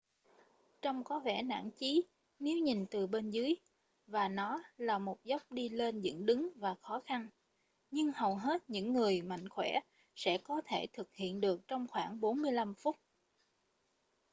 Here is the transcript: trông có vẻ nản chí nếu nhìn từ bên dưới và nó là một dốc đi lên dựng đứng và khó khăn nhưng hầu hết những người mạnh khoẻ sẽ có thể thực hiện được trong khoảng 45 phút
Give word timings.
trông 0.81 1.03
có 1.03 1.19
vẻ 1.19 1.41
nản 1.43 1.71
chí 1.71 2.03
nếu 2.39 2.57
nhìn 2.57 2.85
từ 2.91 3.07
bên 3.07 3.29
dưới 3.29 3.55
và 4.07 4.27
nó 4.29 4.63
là 4.77 4.97
một 4.99 5.17
dốc 5.23 5.51
đi 5.51 5.69
lên 5.69 6.01
dựng 6.01 6.25
đứng 6.25 6.49
và 6.55 6.75
khó 6.81 7.01
khăn 7.05 7.27
nhưng 7.91 8.11
hầu 8.11 8.35
hết 8.35 8.69
những 8.69 8.93
người 8.93 9.21
mạnh 9.21 9.49
khoẻ 9.49 9.79
sẽ 10.15 10.37
có 10.37 10.61
thể 10.65 10.87
thực 10.93 11.13
hiện 11.13 11.41
được 11.41 11.67
trong 11.67 11.87
khoảng 11.87 12.19
45 12.19 12.73
phút 12.75 12.97